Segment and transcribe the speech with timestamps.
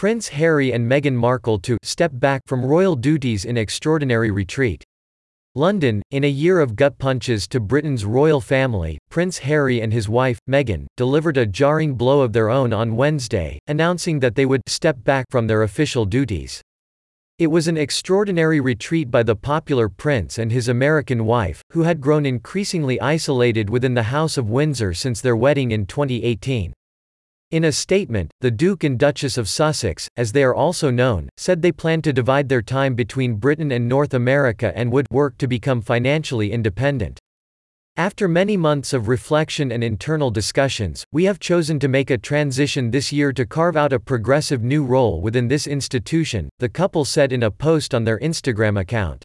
[0.00, 4.82] Prince Harry and Meghan Markle to step back from royal duties in extraordinary retreat.
[5.54, 10.08] London, in a year of gut punches to Britain's royal family, Prince Harry and his
[10.08, 14.62] wife, Meghan, delivered a jarring blow of their own on Wednesday, announcing that they would
[14.66, 16.62] step back from their official duties.
[17.38, 22.00] It was an extraordinary retreat by the popular prince and his American wife, who had
[22.00, 26.72] grown increasingly isolated within the House of Windsor since their wedding in 2018.
[27.50, 31.62] In a statement, the Duke and Duchess of Sussex, as they are also known, said
[31.62, 35.48] they planned to divide their time between Britain and North America and would work to
[35.48, 37.18] become financially independent.
[37.96, 42.92] After many months of reflection and internal discussions, we have chosen to make a transition
[42.92, 47.32] this year to carve out a progressive new role within this institution, the couple said
[47.32, 49.24] in a post on their Instagram account.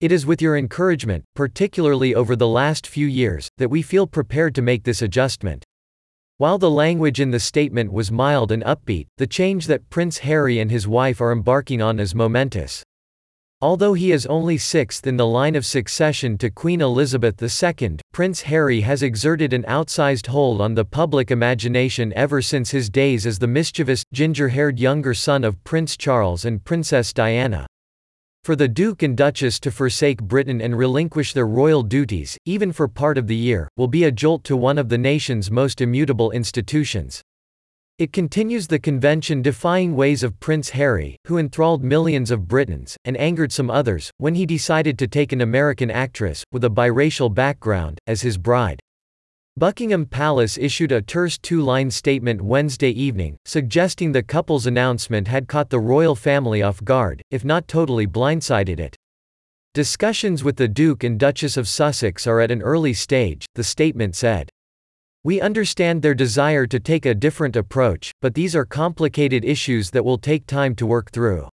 [0.00, 4.54] It is with your encouragement, particularly over the last few years, that we feel prepared
[4.54, 5.66] to make this adjustment.
[6.42, 10.58] While the language in the statement was mild and upbeat, the change that Prince Harry
[10.58, 12.82] and his wife are embarking on is momentous.
[13.60, 18.42] Although he is only sixth in the line of succession to Queen Elizabeth II, Prince
[18.42, 23.38] Harry has exerted an outsized hold on the public imagination ever since his days as
[23.38, 27.68] the mischievous, ginger-haired younger son of Prince Charles and Princess Diana.
[28.44, 32.88] For the Duke and Duchess to forsake Britain and relinquish their royal duties, even for
[32.88, 36.32] part of the year, will be a jolt to one of the nation's most immutable
[36.32, 37.22] institutions.
[37.98, 43.52] It continues the convention-defying ways of Prince Harry, who enthralled millions of Britons, and angered
[43.52, 48.22] some others, when he decided to take an American actress, with a biracial background, as
[48.22, 48.80] his bride.
[49.58, 55.68] Buckingham Palace issued a terse two-line statement Wednesday evening, suggesting the couple's announcement had caught
[55.68, 58.96] the royal family off guard, if not totally blindsided it.
[59.74, 64.16] Discussions with the Duke and Duchess of Sussex are at an early stage, the statement
[64.16, 64.48] said.
[65.22, 70.04] We understand their desire to take a different approach, but these are complicated issues that
[70.04, 71.48] will take time to work through.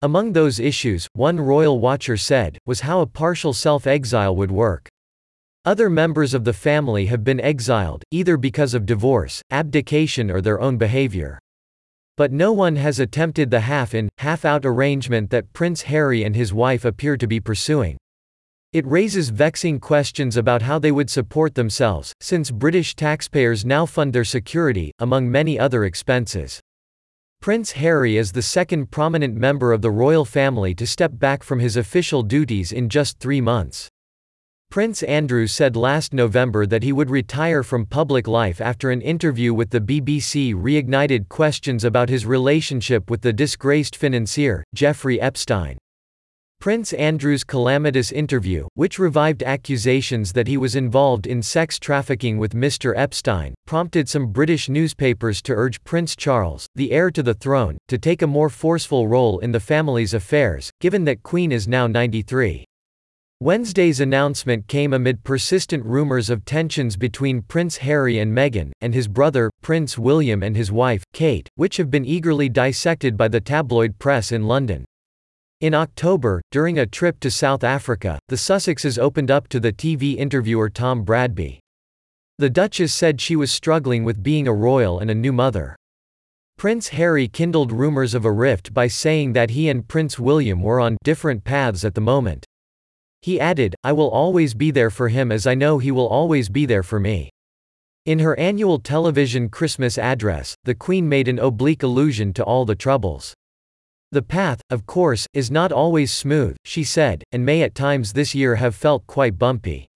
[0.00, 4.88] Among those issues, one royal watcher said, was how a partial self-exile would work.
[5.66, 10.60] Other members of the family have been exiled, either because of divorce, abdication or their
[10.60, 11.40] own behavior.
[12.16, 16.84] But no one has attempted the half-in, half-out arrangement that Prince Harry and his wife
[16.84, 17.96] appear to be pursuing.
[18.72, 24.12] It raises vexing questions about how they would support themselves, since British taxpayers now fund
[24.12, 26.60] their security, among many other expenses.
[27.40, 31.58] Prince Harry is the second prominent member of the royal family to step back from
[31.58, 33.88] his official duties in just three months.
[34.76, 39.54] Prince Andrew said last November that he would retire from public life after an interview
[39.54, 45.78] with the BBC reignited questions about his relationship with the disgraced financier, Jeffrey Epstein.
[46.60, 52.52] Prince Andrew's calamitous interview, which revived accusations that he was involved in sex trafficking with
[52.52, 52.92] Mr.
[52.94, 57.96] Epstein, prompted some British newspapers to urge Prince Charles, the heir to the throne, to
[57.96, 62.66] take a more forceful role in the family's affairs, given that Queen is now 93.
[63.40, 69.08] Wednesday's announcement came amid persistent rumors of tensions between Prince Harry and Meghan, and his
[69.08, 73.98] brother, Prince William and his wife, Kate, which have been eagerly dissected by the tabloid
[73.98, 74.86] press in London.
[75.60, 80.16] In October, during a trip to South Africa, the Sussexes opened up to the TV
[80.16, 81.60] interviewer Tom Bradby.
[82.38, 85.76] The Duchess said she was struggling with being a royal and a new mother.
[86.56, 90.80] Prince Harry kindled rumors of a rift by saying that he and Prince William were
[90.80, 92.46] on different paths at the moment.
[93.26, 96.48] He added, I will always be there for him as I know he will always
[96.48, 97.28] be there for me.
[98.04, 102.76] In her annual television Christmas address, the Queen made an oblique allusion to all the
[102.76, 103.34] troubles.
[104.12, 108.32] The path, of course, is not always smooth, she said, and may at times this
[108.32, 109.88] year have felt quite bumpy.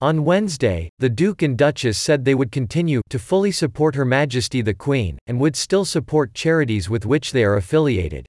[0.00, 4.62] On Wednesday, the Duke and Duchess said they would continue to fully support Her Majesty
[4.62, 8.24] the Queen, and would still support charities with which they are affiliated.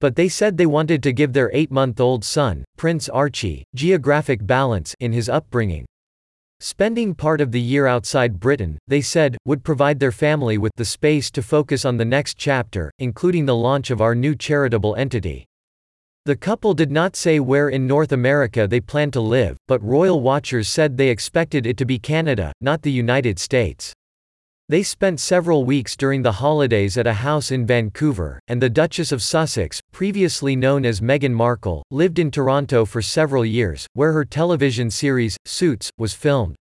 [0.00, 5.12] But they said they wanted to give their eight-month-old son, Prince Archie, geographic balance in
[5.12, 5.84] his upbringing.
[6.58, 10.84] Spending part of the year outside Britain, they said, would provide their family with the
[10.84, 15.46] space to focus on the next chapter, including the launch of our new charitable entity.
[16.26, 20.20] The couple did not say where in North America they plan to live, but royal
[20.20, 23.94] watchers said they expected it to be Canada, not the United States.
[24.70, 29.10] They spent several weeks during the holidays at a house in Vancouver, and the Duchess
[29.10, 34.24] of Sussex, previously known as Meghan Markle, lived in Toronto for several years, where her
[34.24, 36.54] television series, Suits, was filmed.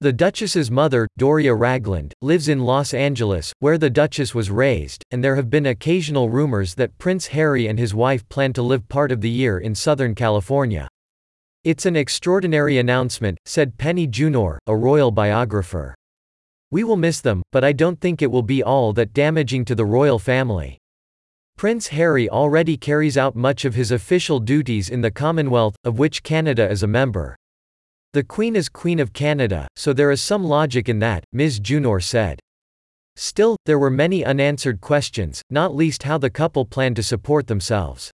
[0.00, 5.22] The Duchess's mother, Doria Ragland, lives in Los Angeles, where the Duchess was raised, and
[5.22, 9.12] there have been occasional rumors that Prince Harry and his wife plan to live part
[9.12, 10.88] of the year in Southern California.
[11.62, 15.94] It's an extraordinary announcement, said Penny Junor, a royal biographer.
[16.70, 19.74] We will miss them, but I don't think it will be all that damaging to
[19.74, 20.78] the royal family.
[21.56, 26.22] Prince Harry already carries out much of his official duties in the Commonwealth, of which
[26.22, 27.36] Canada is a member.
[28.12, 31.58] The Queen is Queen of Canada, so there is some logic in that, Ms.
[31.58, 32.38] Junor said.
[33.16, 38.12] Still, there were many unanswered questions, not least how the couple plan to support themselves.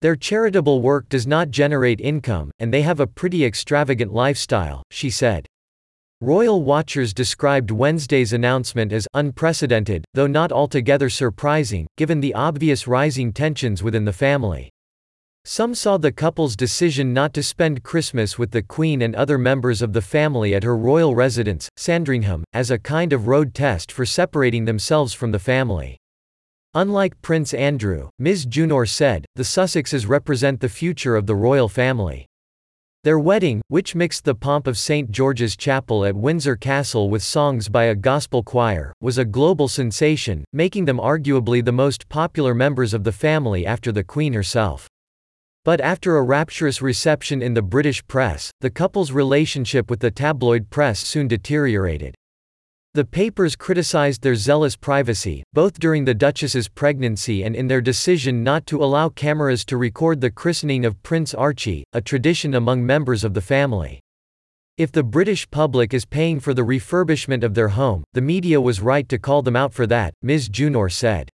[0.00, 5.10] Their charitable work does not generate income, and they have a pretty extravagant lifestyle, she
[5.10, 5.46] said.
[6.22, 13.32] Royal watchers described Wednesday's announcement as unprecedented, though not altogether surprising, given the obvious rising
[13.32, 14.68] tensions within the family.
[15.46, 19.80] Some saw the couple's decision not to spend Christmas with the Queen and other members
[19.80, 24.04] of the family at her royal residence, Sandringham, as a kind of road test for
[24.04, 25.96] separating themselves from the family.
[26.74, 28.44] Unlike Prince Andrew, Ms.
[28.44, 32.26] Junor said, the Sussexes represent the future of the royal family.
[33.02, 35.10] Their wedding, which mixed the pomp of St.
[35.10, 40.44] George's Chapel at Windsor Castle with songs by a gospel choir, was a global sensation,
[40.52, 44.86] making them arguably the most popular members of the family after the Queen herself.
[45.64, 50.68] But after a rapturous reception in the British press, the couple's relationship with the tabloid
[50.68, 52.14] press soon deteriorated.
[52.92, 58.42] The papers criticized their zealous privacy, both during the Duchess's pregnancy and in their decision
[58.42, 63.22] not to allow cameras to record the christening of Prince Archie, a tradition among members
[63.22, 64.00] of the family.
[64.76, 68.80] If the British public is paying for the refurbishment of their home, the media was
[68.80, 70.48] right to call them out for that, Ms.
[70.48, 71.30] Junor said.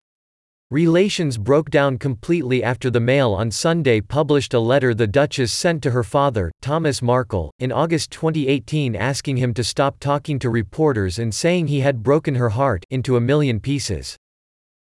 [0.74, 5.84] Relations broke down completely after the Mail on Sunday published a letter the Duchess sent
[5.84, 11.20] to her father, Thomas Markle, in August 2018 asking him to stop talking to reporters
[11.20, 14.18] and saying he had broken her heart into a million pieces.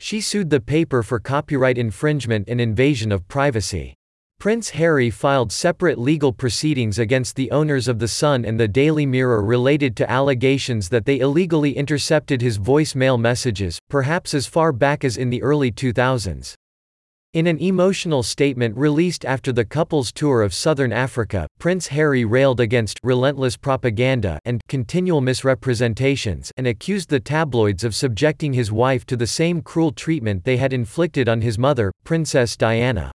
[0.02, 3.96] She sued the paper for copyright infringement and invasion of privacy.
[4.39, 9.06] Prince Harry filed separate legal proceedings against the owners of The Sun and the Daily
[9.06, 15.03] Mirror related to allegations that they illegally intercepted his voicemail messages, perhaps as far back
[15.03, 16.53] as in the early 2000s.
[17.33, 22.62] In an emotional statement released after the couple's tour of southern Africa, Prince Harry railed
[22.62, 29.18] against relentless propaganda and continual misrepresentations and accused the tabloids of subjecting his wife to
[29.18, 33.12] the same cruel treatment they had inflicted on his mother, Princess Diana.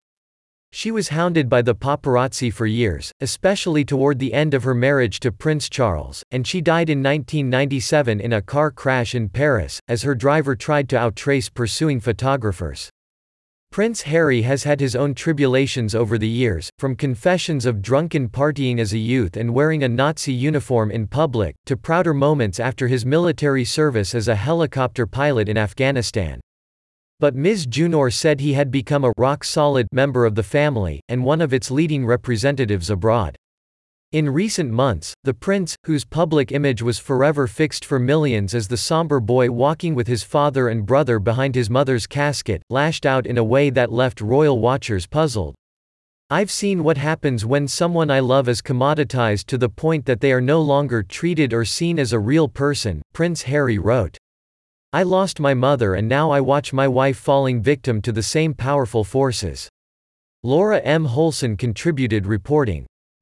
[0.75, 5.19] She was hounded by the paparazzi for years, especially toward the end of her marriage
[5.19, 10.01] to Prince Charles, and she died in 1997 in a car crash in Paris, as
[10.01, 12.89] her driver tried to outrace pursuing photographers.
[13.71, 18.79] Prince Harry has had his own tribulations over the years, from confessions of drunken partying
[18.79, 23.05] as a youth and wearing a Nazi uniform in public, to prouder moments after his
[23.05, 26.41] military service as a helicopter pilot in Afghanistan.
[27.23, 27.67] But Ms.
[27.67, 31.71] Junor said he had become a rock-solid member of the family, and one of its
[31.71, 33.37] leading representatives abroad.
[34.11, 38.75] In recent months, the prince, whose public image was forever fixed for millions as the
[38.75, 43.37] somber boy walking with his father and brother behind his mother's casket, lashed out in
[43.37, 45.55] a way that left royal watchers puzzled.
[46.29, 50.33] I've seen what happens when someone I love is commoditized to the point that they
[50.33, 54.17] are no longer treated or seen as a real person, Prince Harry wrote.
[54.95, 58.53] I lost my mother and now I watch my wife falling victim to the same
[58.53, 59.67] powerful forces.
[60.43, 61.05] Laura M.
[61.05, 62.85] Holson contributed reporting.